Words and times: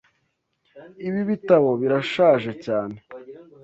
Ibi 1.07 1.21
bitabo 1.29 1.69
birashaje 1.81 2.51
cyane. 2.65 2.95